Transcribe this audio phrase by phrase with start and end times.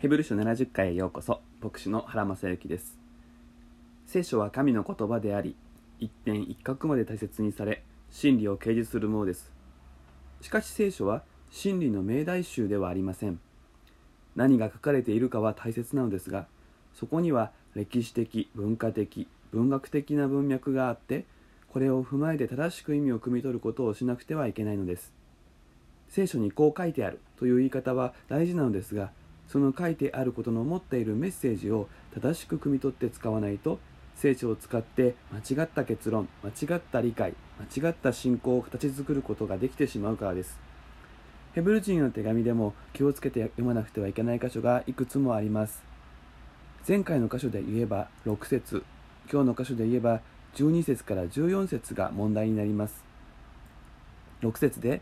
[0.00, 2.96] ヘブル書70回へようこそ牧師の原正幸です。
[4.06, 5.56] 聖書は神の言葉であり
[5.98, 9.50] 一点一角まで大切にされ真理を掲示するものです。
[10.40, 13.40] しかし聖書は真理の命題集ではありません。
[14.36, 16.46] 何が書かれているかは大切なのですが
[16.94, 21.24] そこには歴史的文化的文学的な文脈があって
[21.72, 25.12] これを踏まえて正しく意味を汲み取ることをしなくてはいけないのです。
[26.08, 29.10] 聖書にこう書いてあるという言い方は大事なのですが
[29.48, 33.78] その書いてあることの持っているメッセージを正しく汲み取って使わないと
[34.14, 37.34] 聖書を使って間違った結論間違った理解
[37.80, 40.58] 間違った信仰を形作ることができてしまうからです。
[41.54, 45.82] ヘブル人の手紙でも気をつけて読まなくてはいけない箇所がいくつもあります。
[46.86, 48.84] 前回の箇所で言えば6節
[49.30, 50.20] 今日の箇所で言えば
[50.54, 53.04] 12節から14節が問題になります。
[54.42, 55.00] 6節で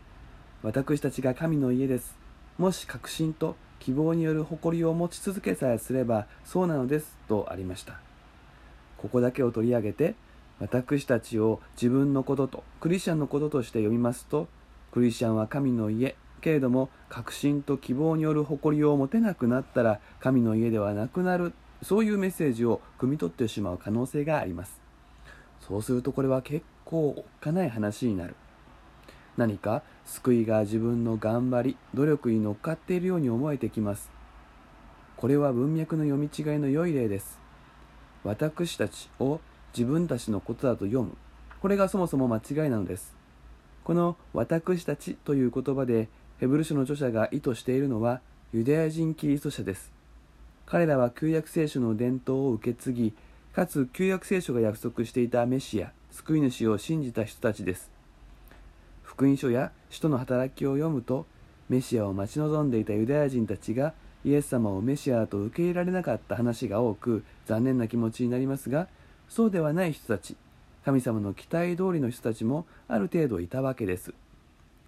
[0.63, 2.15] 私たちが神の家です。
[2.57, 7.99] もし確信と希望による誇りを持ち続けさえすればそうなのですとありました。
[8.97, 10.15] ここだけを取り上げて
[10.59, 14.47] 私たちを自分のこととクリスチャンのこととして読みますと
[14.91, 24.81] クリスチャンは神の家けれども確信と希望による誇りを持てなくなったら神の家ではなくなるそういうメッセージを汲み取ってしまう可能性があります
[25.61, 28.35] そうするとこれは結構おっかない話になる
[29.37, 34.09] 何か救いが自分の頑張り努力に乗っかっているように思えてきます。
[35.15, 37.39] これは文脈の読み違いの良い例です。
[38.23, 39.39] 私たちを
[39.73, 41.15] 自分たちのことだと読む。
[41.61, 43.15] これがそもそも間違いなのです。
[43.83, 48.21] この私たちという言葉でヘブル書の著者が意図しているのは
[48.53, 49.91] ユダヤ人キリスト者です。
[50.65, 53.13] 彼らは旧約聖書の伝統を受け継ぎ
[53.53, 57.96] かつ旧約聖書が約束していたメシア救い主を信じた人たちです。
[59.17, 61.25] 福音書や使徒の働きを読むと
[61.69, 68.87] メシアを待ち望んでいたユダヤ人たちがイエス様をメシアと受け入れられなかった話が多く残念な気持ちになりますが
[69.27, 70.37] そうではない人たち
[70.85, 74.13] 神様の期待通りの人たちもある程度いたわけです。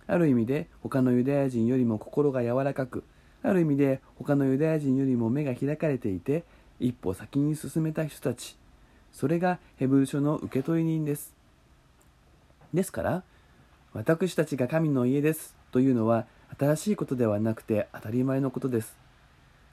[0.06, 3.04] ある意味で他のユダヤ人よりも心が柔らかく
[3.42, 6.44] ある意味で他のユダヤ人よりも目が開かれていて
[6.80, 8.58] 一歩先に進めた人たち。
[9.12, 11.34] それがヘブル書の受け取り人です。
[12.76, 13.24] ですから
[13.94, 16.26] 私たちが神の家ですというのは
[16.60, 18.96] 新しいことではなくて当たり前のことです。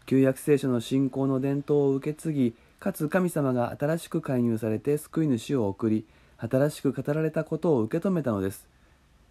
[0.07, 6.07] 旧約聖書の信仰の伝統を受け継ぎ、かつ神様が新しく介入されて救い主を送り、
[6.39, 8.69] 新しく語られたことを受け止めたのです。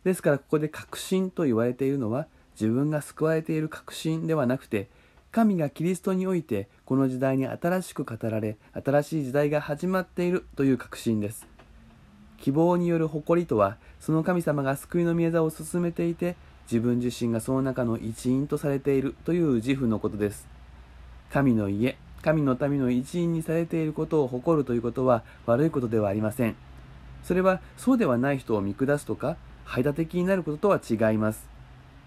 [0.03, 2.27] ですからここで確信と言われているのは、
[2.59, 4.89] 自分が救われている確信ではなくて、
[5.31, 11.54] 神がキリストにおいてこの時代に新しく語られ、新しい時代が始まっているという確信です。
[12.45, 16.35] 希望による誇りとはその神様が救いの御業を進めていて
[16.71, 20.47] 自分自身がその中の一員とされているという自負のことです。
[21.31, 26.55] 神の家神の民の一員にされていることを誇るということは悪いことではありません。
[27.23, 31.49] それはそうではない人を見下すとか排他的になることとは違います。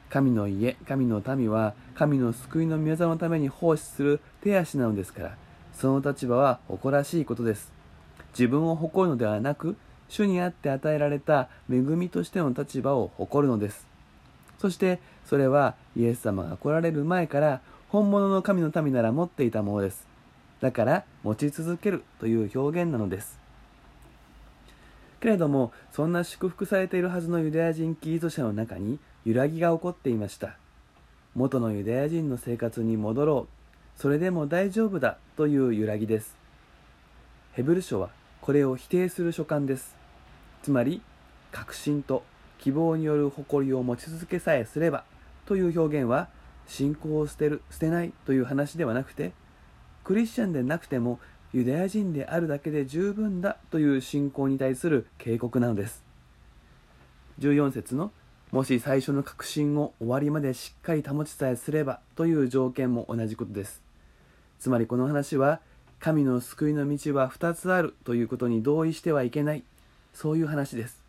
[0.09, 5.37] 神の家神の民は神の救いの御業のために奉仕する手足なのですから
[5.73, 7.73] その立場は誇らしいことです。
[8.39, 9.77] 自分を誇るのではなく
[10.09, 13.87] 主にあって与えられた恵みとしての立場を誇るのです。
[14.59, 20.07] そしてそれはイエス様が来られる前から本物の神の民なら持っていたものです。
[20.61, 23.39] だから持ち続けるという表現なのです。
[25.21, 30.57] けれどもそんな祝福されているはずのユダヤ人キリスト者の中に揺らぎが起こっていました。
[31.35, 34.01] 元のユダヤ人の生活に戻ろう。
[34.01, 36.37] それでも大丈夫だという揺らぎです。
[37.53, 38.11] ヘブル書は
[38.41, 39.98] これを否定する書簡です。
[40.63, 41.03] つまり
[41.53, 42.23] 確信と
[42.59, 45.05] 希望による誇りを持ち続けさえすれば
[45.47, 46.29] という表現は
[46.67, 49.33] 信仰を捨てる捨てないという話ではなくて
[50.05, 51.21] クリスチャンでなくても
[51.53, 56.05] ユダヤ人であるだけで十分だという信仰に対する警告なのです。
[57.41, 58.13] 14節の
[58.51, 63.83] もし最初の確信を終わりまでしっかり保ちさえすればという条件も同じことです。
[64.59, 65.61] つまりこの話は
[66.01, 69.65] 神の救いの道は2つあるということに同意してはいけない。
[70.13, 71.03] そういう話です。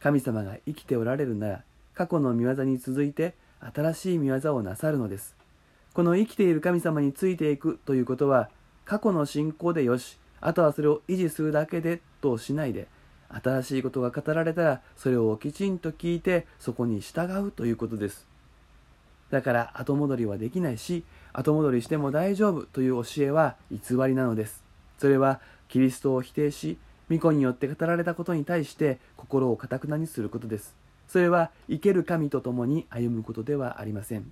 [0.00, 1.62] 神様が生きておられるなら
[1.94, 3.34] 過去の御業に続いて
[3.74, 5.34] 新しい御業をなさるのです。
[5.94, 8.50] この生きている神様についていくということは
[8.84, 12.86] 過去の信仰でよしあとはそれを維持するだけでとしないで
[13.28, 18.26] 新しいことが語られたらそれをきちんと聞いてそこに従うということです。
[19.30, 24.62] だから後戻りはできないし後戻りしても大丈夫という教えは偽りなのです。
[24.98, 26.78] それはキリストを否定し
[27.08, 30.74] 巫女によって語られたことに対して心をかたくなにすることです。
[31.08, 34.30] それは生ける神と共に歩むことではありません。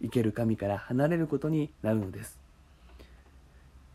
[0.00, 2.38] 生ける神から離れることになるのです。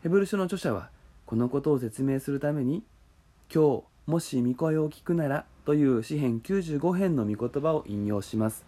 [0.02, 0.90] ヘブル書の著者は
[1.26, 2.82] このことを説明するために
[3.52, 8.64] 今日もし御声を聞くならという詩編95編の御言葉を引用します。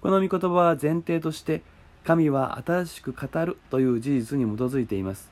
[0.00, 1.62] この御言葉は前提として
[2.04, 5.30] 神は新しく語るという事実に基づいています。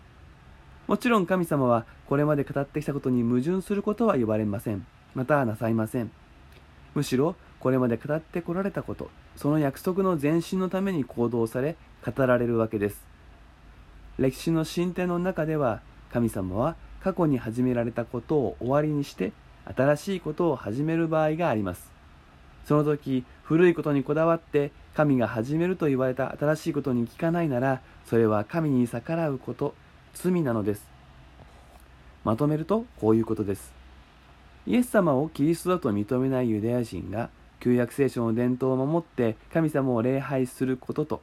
[0.86, 4.86] もちろん神様はこれまで語ってきたことに矛盾することは言われません。
[5.14, 6.10] またなさいません。
[6.94, 13.02] むしろこれまで語ってこられたことその約束の前進のために行動され語られるわけです。
[14.18, 15.80] 歴史の進展の中では
[16.12, 19.32] 神様は過去に始められたことを終わりにして
[19.76, 21.90] 新しいことを始める場合があります。
[22.64, 29.74] その時古いことにこだわって神が始めると言われた新しいことに聞かないならそれは神に逆らうこと
[30.14, 30.93] 罪なのです。
[32.24, 33.72] まとめるとこういうことです。
[34.66, 37.28] イエス様をキリストだと認めないユダヤ人が
[37.60, 41.22] 旧約聖書の伝統を守って神様を礼拝することと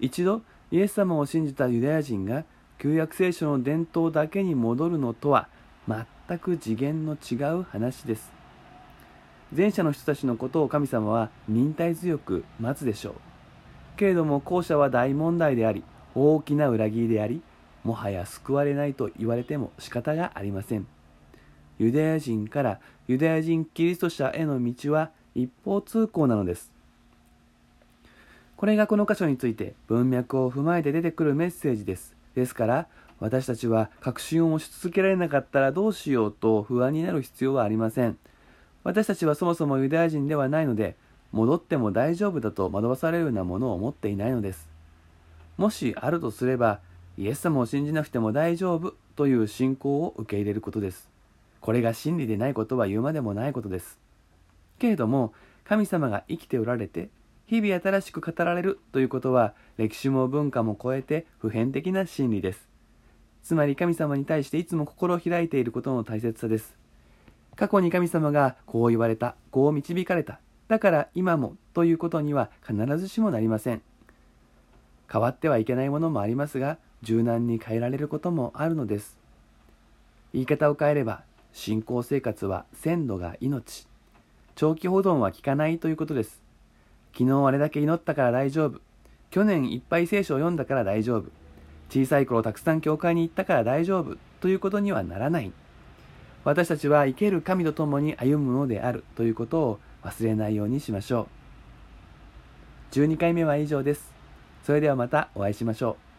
[0.00, 2.44] 一度イエス様を信じたユダヤ人が
[2.78, 5.48] 旧約聖書の伝統だけに戻るのとは
[5.88, 8.32] 全く次元の違う話です。
[9.54, 13.14] 前者の人たちのことを神様は忍耐強く待つでしょう。
[13.96, 15.84] けれども後者は大問題であり
[16.14, 17.42] 大きな裏切りであり
[17.84, 20.86] もはや救われないと言われても仕方がありません。
[21.78, 26.72] ユダヤ人からユダヤ人キリスト者への道は一方通行なのです。
[28.56, 32.14] これがこの箇所について文脈を踏まえて出てくるメッセージです。
[32.34, 32.86] ですから
[33.18, 38.16] 私たちは確信を持ち続けられなかったらどうしようと不安になる必要はありません。
[38.84, 40.96] 私たちはそもそもユダヤ人ではないので
[41.32, 44.68] 戻っても大丈夫だと惑わされるようなものを持っていないのです。
[45.56, 46.80] もしあるとすれば
[47.18, 51.08] イエス様を信じなくても大丈夫という信仰を受け入れることです。
[51.60, 53.98] これが真理でないことは言うまでもないことです。
[54.78, 55.32] けれども
[55.64, 57.10] 神様が生きておられて
[57.46, 62.68] 日々新しく語られるということは歴史も文化も超えて普遍的な真理です。
[63.42, 66.74] つまり神様に対していつも心を開いていることの大切さです。
[67.56, 70.40] 過去に神様がこう言われたこう導かれた。
[70.68, 73.82] だから今もということには必ずしもなりません。
[75.12, 79.18] 変わってはいけないものもありますが柔軟に変えられることもあるのです。
[80.32, 83.86] 言い方を変えれば信仰生活は鮮度が命。
[84.54, 86.42] 長期保存は効かないということです。
[87.12, 88.80] 昨日あれだけ祈ったから大丈夫。
[89.30, 91.30] 去年いっぱい聖書を読んだから大丈夫。
[91.90, 94.16] 小さい頃たくさん教会に行ったから大丈夫。
[94.40, 95.52] ということにはならない。
[96.44, 99.04] 私たちは生ける神と共に歩むのである。
[99.16, 101.28] ということを忘れないようにしましょ
[102.92, 102.94] う。
[102.94, 104.12] 12回目は以上です。
[104.64, 106.11] それではまたお会いしましょう。